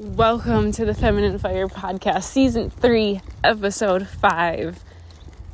Welcome 0.00 0.70
to 0.72 0.84
the 0.84 0.94
Feminine 0.94 1.40
Fire 1.40 1.66
Podcast, 1.66 2.22
Season 2.22 2.70
3, 2.70 3.20
Episode 3.42 4.06
5. 4.06 4.78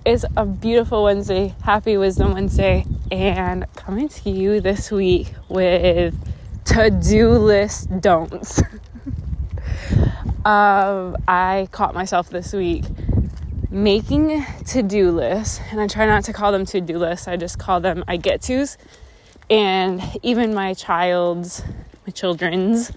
It's 0.04 0.26
a 0.36 0.44
beautiful 0.44 1.02
Wednesday, 1.02 1.54
Happy 1.62 1.96
Wisdom 1.96 2.34
Wednesday, 2.34 2.84
and 3.10 3.64
coming 3.74 4.10
to 4.10 4.28
you 4.28 4.60
this 4.60 4.90
week 4.90 5.32
with 5.48 6.14
to 6.66 6.90
do 6.90 7.30
list 7.30 7.88
don'ts. 8.02 8.60
um, 10.44 11.16
I 11.26 11.66
caught 11.72 11.94
myself 11.94 12.28
this 12.28 12.52
week 12.52 12.84
making 13.70 14.44
to 14.66 14.82
do 14.82 15.10
lists, 15.10 15.58
and 15.70 15.80
I 15.80 15.86
try 15.86 16.04
not 16.04 16.24
to 16.24 16.34
call 16.34 16.52
them 16.52 16.66
to 16.66 16.82
do 16.82 16.98
lists, 16.98 17.26
I 17.26 17.38
just 17.38 17.58
call 17.58 17.80
them 17.80 18.04
I 18.06 18.18
get 18.18 18.42
tos. 18.42 18.76
And 19.48 20.02
even 20.22 20.52
my 20.52 20.74
child's, 20.74 21.62
my 22.06 22.10
children's, 22.10 22.92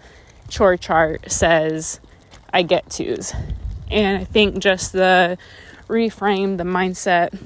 chore 0.49 0.77
chart 0.77 1.31
says 1.31 1.99
I 2.53 2.61
get 2.61 2.89
tos. 2.89 3.33
And 3.89 4.21
I 4.21 4.23
think 4.23 4.59
just 4.59 4.91
the 4.91 5.37
reframe, 5.87 6.57
the 6.57 6.63
mindset 6.63 7.37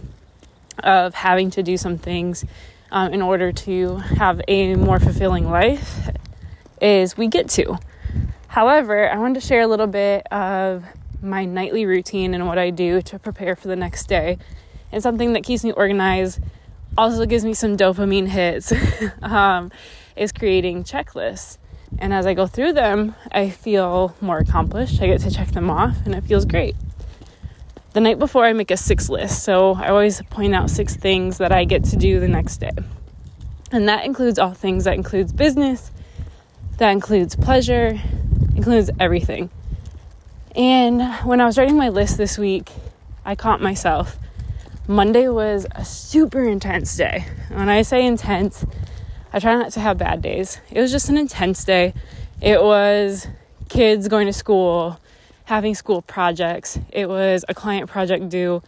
of 0.83 1.13
having 1.13 1.51
to 1.51 1.63
do 1.63 1.77
some 1.77 1.97
things 1.97 2.45
um, 2.91 3.13
in 3.13 3.21
order 3.21 3.51
to 3.51 3.97
have 3.97 4.41
a 4.47 4.75
more 4.75 4.99
fulfilling 4.99 5.49
life 5.49 6.09
is 6.81 7.17
we 7.17 7.27
get 7.27 7.49
to. 7.49 7.77
However, 8.47 9.09
I 9.09 9.17
wanted 9.17 9.39
to 9.39 9.47
share 9.47 9.61
a 9.61 9.67
little 9.67 9.87
bit 9.87 10.27
of 10.31 10.83
my 11.21 11.45
nightly 11.45 11.85
routine 11.85 12.33
and 12.33 12.47
what 12.47 12.57
I 12.57 12.69
do 12.71 13.01
to 13.03 13.19
prepare 13.19 13.55
for 13.55 13.67
the 13.67 13.75
next 13.75 14.07
day. 14.07 14.37
And 14.91 15.01
something 15.01 15.33
that 15.33 15.43
keeps 15.43 15.63
me 15.63 15.71
organized, 15.71 16.39
also 16.97 17.25
gives 17.25 17.45
me 17.45 17.53
some 17.53 17.77
dopamine 17.77 18.27
hits, 18.27 18.73
um, 19.21 19.71
is 20.15 20.31
creating 20.31 20.83
checklists. 20.83 21.57
And 21.99 22.13
as 22.13 22.25
I 22.25 22.33
go 22.33 22.47
through 22.47 22.73
them, 22.73 23.15
I 23.31 23.49
feel 23.49 24.15
more 24.21 24.39
accomplished. 24.39 25.01
I 25.01 25.07
get 25.07 25.21
to 25.21 25.31
check 25.31 25.49
them 25.49 25.69
off, 25.69 25.97
and 26.05 26.15
it 26.15 26.23
feels 26.23 26.45
great. 26.45 26.75
The 27.93 27.99
night 27.99 28.19
before, 28.19 28.45
I 28.45 28.53
make 28.53 28.71
a 28.71 28.77
six 28.77 29.09
list. 29.09 29.43
So 29.43 29.73
I 29.73 29.89
always 29.89 30.21
point 30.23 30.55
out 30.55 30.69
six 30.69 30.95
things 30.95 31.37
that 31.39 31.51
I 31.51 31.65
get 31.65 31.83
to 31.85 31.97
do 31.97 32.19
the 32.19 32.27
next 32.27 32.57
day. 32.57 32.71
And 33.71 33.87
that 33.87 34.05
includes 34.05 34.39
all 34.39 34.53
things 34.53 34.85
that 34.85 34.95
includes 34.95 35.31
business, 35.31 35.91
that 36.77 36.89
includes 36.89 37.35
pleasure, 37.35 37.99
includes 38.55 38.89
everything. 38.99 39.49
And 40.55 41.01
when 41.25 41.39
I 41.39 41.45
was 41.45 41.57
writing 41.57 41.77
my 41.77 41.89
list 41.89 42.17
this 42.17 42.37
week, 42.37 42.71
I 43.23 43.35
caught 43.35 43.61
myself. 43.61 44.17
Monday 44.87 45.29
was 45.29 45.65
a 45.71 45.85
super 45.85 46.43
intense 46.43 46.95
day. 46.97 47.25
When 47.49 47.69
I 47.69 47.83
say 47.83 48.05
intense, 48.05 48.65
I 49.33 49.39
try 49.39 49.55
not 49.55 49.71
to 49.73 49.79
have 49.79 49.97
bad 49.97 50.21
days. 50.21 50.59
It 50.69 50.81
was 50.81 50.91
just 50.91 51.09
an 51.09 51.17
intense 51.17 51.63
day. 51.63 51.93
It 52.41 52.61
was 52.61 53.27
kids 53.69 54.07
going 54.07 54.27
to 54.27 54.33
school, 54.33 54.99
having 55.45 55.73
school 55.73 56.01
projects. 56.01 56.77
It 56.91 57.07
was 57.07 57.45
a 57.47 57.53
client 57.53 57.89
project 57.89 58.29
due. 58.29 58.61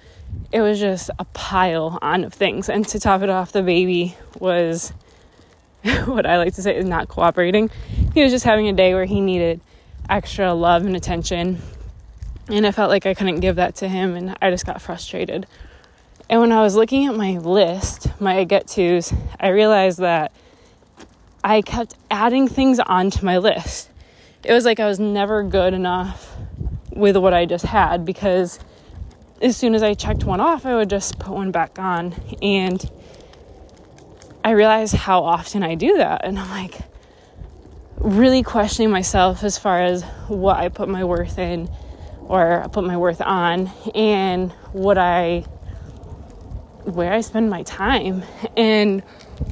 It 0.52 0.62
was 0.62 0.80
just 0.80 1.10
a 1.20 1.26
pile 1.26 2.00
on 2.02 2.24
of 2.24 2.34
things. 2.34 2.70
And 2.70 2.88
to 2.88 3.00
top 3.00 3.22
it 3.22 3.30
off, 3.30 3.52
the 3.52 3.62
baby 3.62 4.16
was 4.40 4.94
what 6.06 6.26
I 6.26 6.38
like 6.38 6.54
to 6.56 6.62
say 6.62 6.78
is 6.78 6.86
not 6.86 7.10
cooperating. 7.10 7.70
He 8.14 8.24
was 8.24 8.32
just 8.32 8.46
having 8.46 8.70
a 8.70 8.74
day 8.74 8.94
where 8.94 9.06
he 9.06 9.20
needed 9.20 9.60
extra 10.10 10.54
love 10.54 10.86
and 10.86 10.96
attention. 10.96 11.62
And 12.48 12.66
I 12.66 12.72
felt 12.72 12.90
like 12.90 13.06
I 13.06 13.14
couldn't 13.14 13.42
give 13.42 13.58
that 13.58 13.76
to 13.76 13.88
him, 13.88 14.16
and 14.16 14.38
I 14.42 14.50
just 14.50 14.66
got 14.66 14.82
frustrated. 14.82 15.46
And 16.30 16.42
when 16.42 16.52
I 16.52 16.62
was 16.62 16.76
looking 16.76 17.06
at 17.06 17.16
my 17.16 17.38
list, 17.38 18.08
my 18.20 18.44
get 18.44 18.68
tos, 18.68 19.14
I 19.40 19.50
realized 19.50 20.00
that 20.00 20.32
I 21.44 21.62
kept 21.62 21.96
adding 22.10 22.48
things 22.48 22.80
onto 22.80 23.26
my 23.26 23.38
list. 23.38 23.90
It 24.44 24.54
was 24.54 24.66
like 24.66 24.80
I 24.80 24.88
was 24.88 25.00
never 25.00 25.44
good 25.44 25.74
enough 25.74 26.36
with 26.92 27.18
what 27.18 27.34
I 27.34 27.46
just 27.46 27.66
had 27.66 28.06
because 28.06 28.60
as 29.42 29.58
soon 29.58 29.76
as 29.76 29.84
I 29.84 29.94
checked 29.94 30.24
one 30.24 30.40
off, 30.40 30.66
I 30.66 30.76
would 30.76 30.90
just 30.90 31.20
put 31.20 31.34
one 31.34 31.52
back 31.52 31.78
on. 31.78 32.14
And 32.42 32.90
I 34.44 34.52
realized 34.52 34.96
how 34.96 35.24
often 35.24 35.64
I 35.64 35.76
do 35.76 35.98
that. 35.98 36.24
And 36.24 36.40
I'm 36.40 36.50
like, 36.50 36.80
really 37.98 38.44
questioning 38.44 38.92
myself 38.92 39.44
as 39.44 39.58
far 39.58 39.82
as 39.82 40.04
what 40.28 40.58
I 40.58 40.70
put 40.70 40.90
my 40.90 41.04
worth 41.04 41.38
in 41.38 41.70
or 42.22 42.64
I 42.64 42.68
put 42.68 42.84
my 42.84 42.98
worth 42.98 43.22
on 43.22 43.68
and 43.94 44.52
what 44.72 44.98
I, 44.98 45.46
where 46.86 47.14
I 47.14 47.22
spend 47.22 47.50
my 47.50 47.64
time. 47.64 48.24
And 48.58 49.02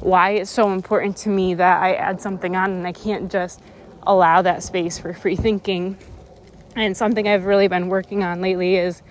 why 0.00 0.30
it's 0.30 0.50
so 0.50 0.72
important 0.72 1.16
to 1.18 1.28
me 1.28 1.54
that 1.54 1.82
I 1.82 1.94
add 1.94 2.20
something 2.20 2.56
on 2.56 2.70
and 2.70 2.86
I 2.86 2.92
can't 2.92 3.30
just 3.30 3.60
allow 4.04 4.42
that 4.42 4.62
space 4.62 4.98
for 4.98 5.12
free 5.12 5.36
thinking. 5.36 5.96
And 6.74 6.96
something 6.96 7.28
I've 7.28 7.44
really 7.44 7.68
been 7.68 7.88
working 7.88 8.22
on 8.22 8.40
lately 8.40 8.76
is 8.76 9.02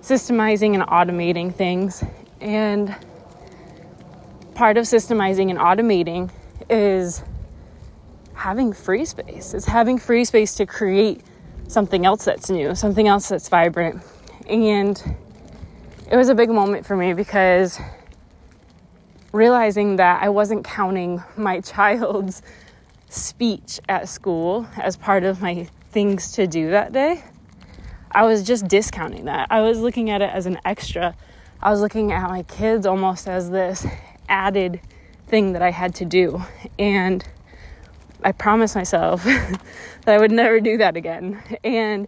systemizing 0.00 0.74
and 0.74 0.82
automating 0.84 1.54
things. 1.54 2.02
And 2.40 2.94
part 4.54 4.76
of 4.76 4.84
systemizing 4.84 5.50
and 5.50 5.58
automating 5.58 6.30
is 6.68 7.22
having 8.34 8.72
free 8.72 9.04
space. 9.04 9.54
It's 9.54 9.66
having 9.66 9.98
free 9.98 10.24
space 10.24 10.54
to 10.54 10.66
create 10.66 11.22
something 11.68 12.04
else 12.04 12.24
that's 12.24 12.50
new, 12.50 12.74
something 12.74 13.06
else 13.06 13.28
that's 13.28 13.48
vibrant. 13.48 14.02
And 14.48 15.00
it 16.12 16.16
was 16.16 16.28
a 16.28 16.34
big 16.34 16.50
moment 16.50 16.84
for 16.84 16.94
me 16.94 17.14
because 17.14 17.80
realizing 19.32 19.96
that 19.96 20.22
I 20.22 20.28
wasn't 20.28 20.62
counting 20.62 21.22
my 21.38 21.60
child's 21.72 22.42
speech 23.08 23.80
at 23.88 24.10
school 24.10 24.66
as 24.76 24.94
part 24.94 25.24
of 25.24 25.40
my 25.40 25.66
things 25.90 26.32
to 26.32 26.46
do 26.46 26.70
that 26.70 26.92
day. 26.92 27.24
I 28.10 28.24
was 28.24 28.42
just 28.42 28.68
discounting 28.68 29.24
that. 29.24 29.46
I 29.50 29.62
was 29.62 29.80
looking 29.80 30.10
at 30.10 30.20
it 30.20 30.28
as 30.28 30.44
an 30.44 30.58
extra. 30.66 31.16
I 31.62 31.70
was 31.70 31.80
looking 31.80 32.12
at 32.12 32.28
my 32.28 32.42
kids 32.42 32.84
almost 32.84 33.26
as 33.26 33.48
this 33.48 33.86
added 34.28 34.80
thing 35.28 35.54
that 35.54 35.62
I 35.62 35.70
had 35.70 35.94
to 35.96 36.04
do. 36.04 36.42
And 36.78 37.26
I 38.22 38.32
promised 38.32 38.74
myself 38.74 39.24
that 39.24 39.60
I 40.08 40.18
would 40.18 40.30
never 40.30 40.60
do 40.60 40.76
that 40.76 40.94
again. 40.94 41.42
And 41.64 42.06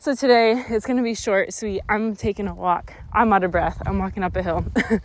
so 0.00 0.14
today 0.14 0.64
it's 0.68 0.86
to 0.96 1.02
be 1.02 1.14
short, 1.14 1.52
sweet. 1.52 1.82
I'm 1.88 2.14
taking 2.14 2.46
a 2.46 2.54
walk. 2.54 2.92
I'm 3.12 3.32
out 3.32 3.42
of 3.42 3.50
breath. 3.50 3.82
I'm 3.84 3.98
walking 3.98 4.22
up 4.22 4.36
a 4.36 4.42
hill. 4.42 4.64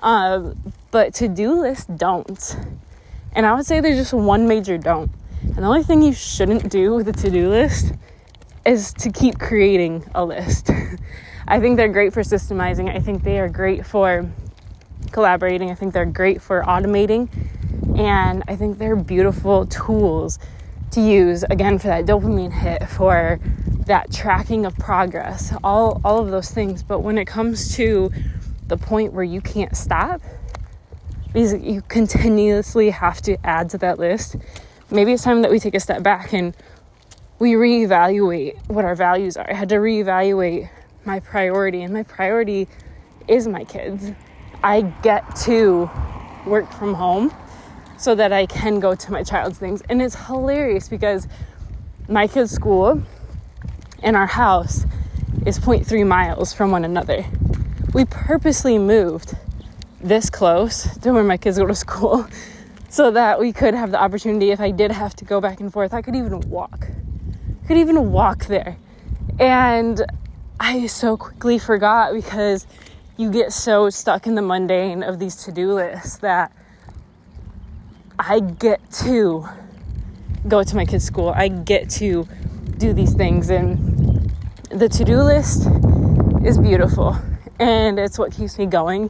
Uh, 0.00 0.52
but 0.90 1.14
to 1.14 1.28
do 1.28 1.58
list 1.62 1.96
don't. 1.96 2.56
And 3.32 3.46
I 3.46 3.54
would 3.54 3.64
say 3.64 3.80
there's 3.80 3.96
just 3.96 4.12
one 4.12 4.46
major 4.46 4.76
don't. 4.76 5.10
And 5.42 5.56
the 5.56 5.62
only 5.62 5.82
thing 5.82 6.02
you 6.02 6.12
shouldn't 6.12 6.68
do 6.68 6.94
with 6.94 7.08
a 7.08 7.12
to 7.12 7.30
do 7.30 7.48
list 7.48 7.94
is 8.66 8.92
to 8.94 9.10
keep 9.10 9.38
creating 9.38 10.04
a 10.14 10.22
list. 10.22 10.70
I 11.48 11.58
think 11.58 11.78
they're 11.78 11.88
great 11.88 12.12
for 12.12 12.20
systemizing, 12.20 12.94
I 12.94 13.00
think 13.00 13.22
they 13.22 13.38
are 13.38 13.48
great 13.48 13.86
for 13.86 14.30
collaborating, 15.10 15.70
I 15.70 15.74
think 15.74 15.94
they're 15.94 16.04
great 16.04 16.42
for 16.42 16.62
automating, 16.62 17.30
and 17.98 18.42
I 18.46 18.56
think 18.56 18.76
they're 18.76 18.96
beautiful 18.96 19.64
tools 19.64 20.38
to 20.90 21.00
use 21.00 21.44
again 21.44 21.78
for 21.78 21.88
that 21.88 22.04
dopamine 22.04 22.52
hit, 22.52 22.90
for 22.90 23.40
that 23.86 24.12
tracking 24.12 24.66
of 24.66 24.76
progress, 24.76 25.54
all, 25.62 26.00
all 26.04 26.18
of 26.18 26.30
those 26.30 26.50
things. 26.50 26.82
But 26.82 27.00
when 27.00 27.18
it 27.18 27.26
comes 27.26 27.74
to 27.76 28.10
the 28.66 28.76
point 28.76 29.12
where 29.12 29.24
you 29.24 29.40
can't 29.40 29.76
stop 29.76 30.20
you 31.34 31.82
continuously 31.88 32.90
have 32.90 33.20
to 33.22 33.36
add 33.44 33.68
to 33.70 33.78
that 33.78 33.98
list. 33.98 34.36
Maybe 34.90 35.12
it's 35.12 35.24
time 35.24 35.42
that 35.42 35.50
we 35.50 35.58
take 35.58 35.74
a 35.74 35.80
step 35.80 36.02
back 36.02 36.32
and 36.32 36.54
we 37.40 37.54
reevaluate 37.54 38.56
what 38.68 38.84
our 38.84 38.94
values 38.94 39.36
are. 39.36 39.50
I 39.50 39.54
had 39.54 39.68
to 39.70 39.76
reevaluate 39.76 40.70
my 41.04 41.20
priority, 41.20 41.82
and 41.82 41.92
my 41.92 42.04
priority 42.04 42.68
is 43.26 43.48
my 43.48 43.64
kids. 43.64 44.12
I 44.62 44.82
get 45.02 45.34
to 45.42 45.90
work 46.46 46.72
from 46.72 46.94
home 46.94 47.34
so 47.98 48.14
that 48.14 48.32
I 48.32 48.46
can 48.46 48.78
go 48.78 48.94
to 48.94 49.12
my 49.12 49.24
child's 49.24 49.58
things. 49.58 49.82
And 49.88 50.00
it's 50.00 50.14
hilarious 50.26 50.88
because 50.88 51.26
my 52.08 52.28
kids' 52.28 52.52
school 52.52 53.02
and 54.04 54.16
our 54.16 54.26
house 54.26 54.86
is 55.44 55.58
0.3 55.58 56.06
miles 56.06 56.52
from 56.52 56.70
one 56.70 56.84
another 56.84 57.24
we 57.94 58.04
purposely 58.04 58.76
moved 58.76 59.36
this 60.00 60.28
close 60.28 60.96
to 60.98 61.12
where 61.12 61.22
my 61.22 61.36
kids 61.36 61.56
go 61.58 61.66
to 61.66 61.74
school 61.74 62.26
so 62.88 63.10
that 63.10 63.40
we 63.40 63.52
could 63.52 63.72
have 63.74 63.90
the 63.90 64.00
opportunity 64.00 64.50
if 64.50 64.60
I 64.60 64.70
did 64.70 64.90
have 64.90 65.14
to 65.16 65.24
go 65.24 65.40
back 65.40 65.60
and 65.60 65.72
forth, 65.72 65.94
I 65.94 66.02
could 66.02 66.14
even 66.14 66.40
walk. 66.50 66.88
I 67.64 67.66
could 67.66 67.78
even 67.78 68.12
walk 68.12 68.46
there. 68.46 68.76
And 69.40 70.04
I 70.60 70.86
so 70.86 71.16
quickly 71.16 71.58
forgot 71.58 72.12
because 72.12 72.66
you 73.16 73.30
get 73.30 73.52
so 73.52 73.90
stuck 73.90 74.26
in 74.26 74.34
the 74.34 74.42
mundane 74.42 75.02
of 75.02 75.18
these 75.18 75.36
to-do 75.44 75.72
lists 75.72 76.18
that 76.18 76.52
I 78.18 78.40
get 78.40 78.80
to 79.04 79.48
go 80.46 80.62
to 80.62 80.76
my 80.76 80.84
kids' 80.84 81.04
school. 81.04 81.32
I 81.34 81.48
get 81.48 81.90
to 81.90 82.28
do 82.76 82.92
these 82.92 83.14
things 83.14 83.50
and 83.50 83.93
the 84.74 84.88
to-do 84.88 85.22
list 85.22 85.68
is 86.44 86.58
beautiful 86.58 87.16
and 87.60 87.96
it's 87.96 88.18
what 88.18 88.32
keeps 88.32 88.58
me 88.58 88.66
going. 88.66 89.08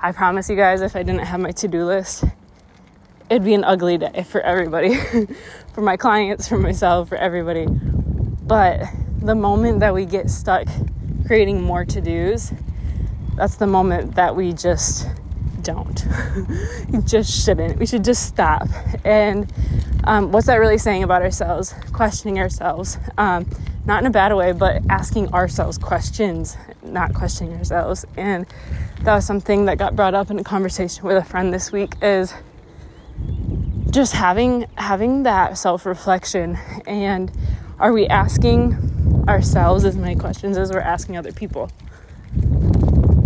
I 0.00 0.10
promise 0.10 0.48
you 0.48 0.56
guys, 0.56 0.80
if 0.80 0.96
I 0.96 1.02
didn't 1.02 1.26
have 1.26 1.38
my 1.38 1.50
to 1.50 1.68
do 1.68 1.84
list, 1.84 2.24
it'd 3.28 3.44
be 3.44 3.52
an 3.52 3.62
ugly 3.62 3.98
day 3.98 4.22
for 4.22 4.40
everybody, 4.40 4.96
for 5.74 5.82
my 5.82 5.98
clients, 5.98 6.48
for 6.48 6.56
myself, 6.56 7.10
for 7.10 7.16
everybody. 7.16 7.66
But 7.66 8.84
the 9.20 9.34
moment 9.34 9.80
that 9.80 9.92
we 9.92 10.06
get 10.06 10.30
stuck 10.30 10.66
creating 11.26 11.60
more 11.60 11.84
to 11.84 12.00
dos, 12.00 12.54
that's 13.36 13.56
the 13.56 13.66
moment 13.66 14.14
that 14.14 14.34
we 14.34 14.54
just 14.54 15.08
don't. 15.60 16.06
you 16.90 17.02
just 17.02 17.44
shouldn't. 17.44 17.78
We 17.78 17.84
should 17.84 18.02
just 18.02 18.24
stop. 18.24 18.66
And 19.04 19.52
um, 20.04 20.32
what's 20.32 20.46
that 20.46 20.56
really 20.56 20.78
saying 20.78 21.02
about 21.02 21.20
ourselves? 21.20 21.74
Questioning 21.92 22.38
ourselves. 22.38 22.96
Um, 23.18 23.46
not 23.84 24.00
in 24.00 24.06
a 24.06 24.10
bad 24.10 24.34
way, 24.34 24.52
but 24.52 24.82
asking 24.88 25.32
ourselves 25.34 25.78
questions, 25.78 26.56
not 26.82 27.14
questioning 27.14 27.56
ourselves. 27.56 28.04
And 28.16 28.46
that 29.02 29.14
was 29.14 29.26
something 29.26 29.64
that 29.64 29.78
got 29.78 29.96
brought 29.96 30.14
up 30.14 30.30
in 30.30 30.38
a 30.38 30.44
conversation 30.44 31.04
with 31.04 31.16
a 31.16 31.24
friend 31.24 31.52
this 31.52 31.72
week 31.72 31.94
is 32.00 32.34
just 33.90 34.14
having 34.14 34.66
having 34.76 35.24
that 35.24 35.58
self-reflection 35.58 36.56
and 36.86 37.30
are 37.78 37.92
we 37.92 38.06
asking 38.06 38.74
ourselves 39.28 39.84
as 39.84 39.96
many 39.96 40.14
questions 40.14 40.56
as 40.56 40.72
we're 40.72 40.80
asking 40.80 41.16
other 41.16 41.32
people? 41.32 41.70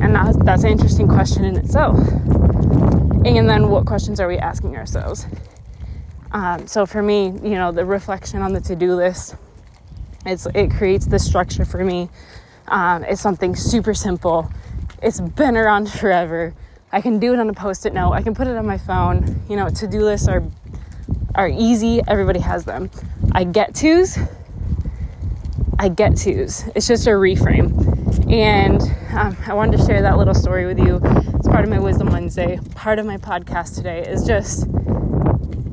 And 0.00 0.14
that's, 0.14 0.36
that's 0.38 0.64
an 0.64 0.70
interesting 0.70 1.08
question 1.08 1.44
in 1.44 1.56
itself. 1.56 1.98
And 1.98 3.48
then 3.48 3.68
what 3.68 3.86
questions 3.86 4.18
are 4.18 4.28
we 4.28 4.38
asking 4.38 4.76
ourselves? 4.76 5.26
Um, 6.32 6.66
so 6.66 6.86
for 6.86 7.02
me, 7.02 7.26
you 7.26 7.56
know, 7.56 7.70
the 7.70 7.84
reflection 7.84 8.40
on 8.40 8.52
the 8.52 8.60
to-do 8.60 8.94
list, 8.94 9.36
it's 10.28 10.46
it 10.54 10.70
creates 10.70 11.06
the 11.06 11.18
structure 11.18 11.64
for 11.64 11.84
me. 11.84 12.08
Um, 12.68 13.04
it's 13.04 13.20
something 13.20 13.54
super 13.54 13.94
simple. 13.94 14.50
It's 15.02 15.20
been 15.20 15.56
around 15.56 15.90
forever. 16.00 16.54
I 16.92 17.00
can 17.00 17.18
do 17.18 17.34
it 17.34 17.40
on 17.40 17.50
a 17.50 17.52
post-it 17.52 17.92
note. 17.92 18.12
I 18.12 18.22
can 18.22 18.34
put 18.34 18.46
it 18.46 18.56
on 18.56 18.66
my 18.66 18.78
phone. 18.78 19.42
You 19.48 19.56
know, 19.56 19.68
to-do 19.68 20.04
lists 20.04 20.28
are 20.28 20.42
are 21.34 21.48
easy. 21.48 22.00
Everybody 22.08 22.40
has 22.40 22.64
them. 22.64 22.90
I 23.32 23.44
get 23.44 23.74
tos. 23.74 24.18
I 25.78 25.88
get 25.90 26.16
tos. 26.16 26.66
It's 26.74 26.86
just 26.86 27.06
a 27.06 27.10
reframe. 27.10 27.70
And 28.32 28.80
um, 29.16 29.36
I 29.46 29.52
wanted 29.52 29.78
to 29.78 29.86
share 29.86 30.00
that 30.02 30.16
little 30.16 30.34
story 30.34 30.64
with 30.64 30.78
you. 30.78 31.00
It's 31.34 31.48
part 31.48 31.64
of 31.64 31.70
my 31.70 31.78
Wisdom 31.78 32.08
Wednesday. 32.08 32.58
Part 32.74 32.98
of 32.98 33.06
my 33.06 33.18
podcast 33.18 33.74
today 33.74 34.00
is 34.06 34.24
just 34.24 34.66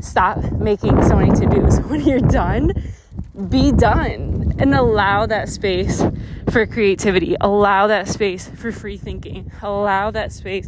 stop 0.01 0.43
making 0.51 1.01
so 1.03 1.15
many 1.15 1.31
to 1.39 1.45
dos. 1.45 1.79
When 1.89 2.01
you're 2.01 2.19
done, 2.19 2.73
be 3.49 3.71
done 3.71 4.42
and 4.57 4.73
allow 4.73 5.25
that 5.25 5.49
space 5.49 6.03
for 6.51 6.65
creativity, 6.65 7.35
allow 7.41 7.87
that 7.87 8.07
space 8.07 8.47
for 8.49 8.71
free 8.71 8.97
thinking, 8.97 9.51
allow 9.61 10.11
that 10.11 10.31
space 10.31 10.67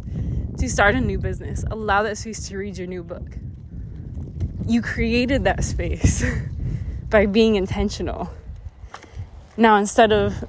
to 0.58 0.68
start 0.68 0.94
a 0.94 1.00
new 1.00 1.18
business, 1.18 1.64
allow 1.70 2.02
that 2.02 2.18
space 2.18 2.48
to 2.48 2.56
read 2.56 2.78
your 2.78 2.86
new 2.86 3.02
book. 3.02 3.36
You 4.66 4.82
created 4.82 5.44
that 5.44 5.62
space 5.64 6.24
by 7.10 7.26
being 7.26 7.56
intentional. 7.56 8.30
Now, 9.56 9.76
instead 9.76 10.12
of 10.12 10.44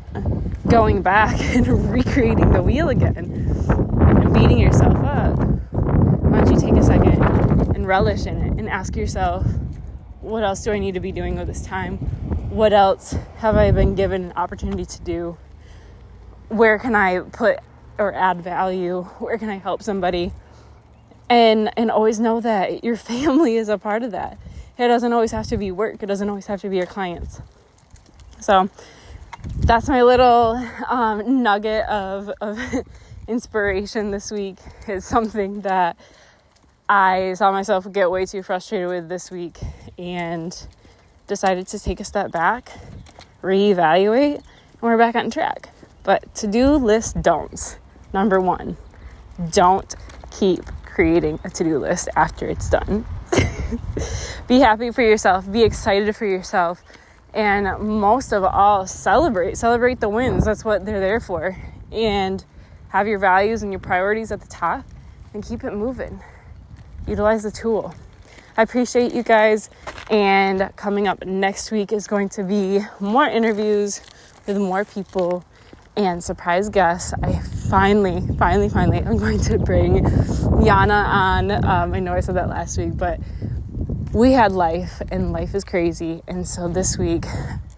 going 0.68 1.02
back 1.02 1.40
and 1.56 1.92
recreating 1.92 2.52
the 2.52 2.62
wheel 2.62 2.90
again 2.90 3.16
and 3.18 4.34
beating 4.34 4.60
yourself 4.60 4.98
up, 4.98 5.38
why 5.38 6.42
don't 6.42 6.54
you 6.54 6.60
take 6.60 6.76
a 6.76 6.84
second 6.84 7.22
and 7.76 7.88
relish 7.88 8.26
in 8.26 8.38
it 8.38 8.60
and 8.60 8.70
ask 8.70 8.96
yourself, 8.96 9.46
what 10.22 10.44
else 10.44 10.64
do 10.64 10.72
I 10.72 10.80
need 10.80 10.96
to 10.96 11.00
be 11.00 11.12
doing 11.12 11.38
with 11.38 11.48
this 11.48 11.62
time? 11.62 12.00
What 12.58 12.74
else 12.74 13.16
have 13.36 13.56
I 13.56 13.70
been 13.70 13.94
given 13.94 14.24
an 14.24 14.34
opportunity 14.36 14.84
to 14.84 15.02
do? 15.04 15.38
Where 16.50 16.80
can 16.80 16.96
I 16.96 17.20
put 17.20 17.60
or 18.00 18.12
add 18.16 18.42
value? 18.42 19.04
Where 19.20 19.38
can 19.38 19.48
I 19.48 19.58
help 19.58 19.84
somebody? 19.84 20.32
And 21.30 21.70
and 21.78 21.92
always 21.92 22.20
know 22.20 22.42
that 22.42 22.84
your 22.84 22.96
family 22.96 23.58
is 23.58 23.70
a 23.70 23.78
part 23.78 24.02
of 24.02 24.10
that. 24.10 24.40
It 24.76 24.88
doesn't 24.88 25.14
always 25.14 25.34
have 25.34 25.46
to 25.50 25.58
be 25.58 25.70
work. 25.70 26.02
It 26.02 26.08
doesn't 26.08 26.28
always 26.28 26.48
have 26.48 26.60
to 26.62 26.70
be 26.70 26.78
your 26.78 26.88
clients. 26.88 27.44
So 28.40 28.72
that's 29.58 29.88
my 29.88 30.02
little 30.02 30.56
um, 30.90 31.44
nugget 31.44 31.86
of, 31.86 32.32
of 32.42 32.60
inspiration 33.28 34.10
this 34.10 34.32
week 34.32 34.58
is 34.88 35.06
something 35.06 35.62
that 35.62 35.96
I 36.90 37.36
saw 37.36 37.52
myself 37.52 37.86
get 37.92 38.10
way 38.10 38.26
too 38.26 38.42
frustrated 38.42 38.88
with 38.88 39.10
this 39.10 39.30
week 39.30 39.60
and 40.00 40.68
decided 41.28 41.68
to 41.68 41.80
take 41.80 42.00
a 42.00 42.04
step 42.06 42.32
back, 42.32 42.72
reevaluate, 43.44 44.36
and 44.36 44.82
we're 44.82 44.98
back 44.98 45.16
on 45.16 45.30
track. 45.30 45.70
But 46.04 46.34
to 46.36 46.48
do 46.48 46.76
list 46.76 47.22
don'ts. 47.22 47.78
Number 48.14 48.40
one, 48.40 48.78
don't 49.52 49.94
keep 50.32 50.66
creating 50.86 51.40
a 51.44 51.50
to 51.50 51.64
do 51.64 51.78
list 51.78 52.08
after 52.16 52.48
it's 52.48 52.70
done. 52.70 53.06
be 54.48 54.60
happy 54.60 54.92
for 54.92 55.02
yourself, 55.02 55.52
be 55.52 55.64
excited 55.64 56.16
for 56.16 56.26
yourself. 56.26 56.82
And 57.34 57.78
most 57.80 58.32
of 58.32 58.44
all 58.46 58.88
celebrate. 58.88 59.58
Celebrate 59.58 60.00
the 60.00 60.10
wins. 60.10 60.46
That's 60.46 60.64
what 60.64 60.86
they're 60.86 61.02
there 61.02 61.20
for. 61.20 61.56
And 61.92 62.44
have 62.90 63.06
your 63.06 63.20
values 63.20 63.62
and 63.62 63.72
your 63.72 63.80
priorities 63.80 64.32
at 64.32 64.40
the 64.40 64.48
top 64.48 64.86
and 65.34 65.46
keep 65.46 65.64
it 65.66 65.74
moving. 65.74 66.22
Utilize 67.06 67.44
the 67.44 67.52
tool 67.52 67.94
i 68.58 68.62
appreciate 68.62 69.14
you 69.14 69.24
guys 69.24 69.70
and 70.10 70.70
coming 70.76 71.08
up 71.08 71.26
next 71.26 71.72
week 71.72 71.94
is 71.94 72.08
going 72.08 72.28
to 72.28 72.44
be 72.44 72.80
more 73.00 73.26
interviews 73.26 74.02
with 74.46 74.58
more 74.58 74.84
people 74.84 75.46
and 75.96 76.24
surprise 76.24 76.70
guests 76.70 77.14
i 77.24 77.40
finally 77.70 78.22
finally 78.38 78.70
finally 78.70 79.00
i'm 79.00 79.18
going 79.18 79.40
to 79.40 79.58
bring 79.58 80.04
yana 80.04 81.06
on 81.06 81.52
um, 81.64 81.94
i 81.94 82.00
know 82.00 82.14
i 82.14 82.20
said 82.20 82.36
that 82.36 82.50
last 82.50 82.78
week 82.78 82.96
but 82.98 83.20
we 84.14 84.32
had 84.32 84.52
life 84.52 85.02
and 85.12 85.32
life 85.32 85.54
is 85.54 85.64
crazy. 85.64 86.24
And 86.28 86.48
so 86.48 86.68
this 86.68 86.98
week 86.98 87.26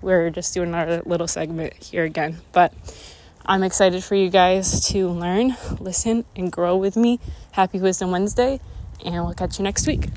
we're 0.01 0.29
just 0.29 0.53
doing 0.53 0.73
our 0.73 1.01
little 1.05 1.27
segment 1.27 1.73
here 1.73 2.03
again. 2.03 2.37
But 2.51 2.73
I'm 3.45 3.63
excited 3.63 4.03
for 4.03 4.15
you 4.15 4.29
guys 4.29 4.87
to 4.89 5.09
learn, 5.09 5.55
listen, 5.79 6.25
and 6.35 6.51
grow 6.51 6.77
with 6.77 6.95
me. 6.95 7.19
Happy 7.51 7.79
Wisdom 7.79 8.11
Wednesday, 8.11 8.59
and 9.03 9.15
we'll 9.25 9.33
catch 9.33 9.59
you 9.59 9.63
next 9.63 9.87
week. 9.87 10.07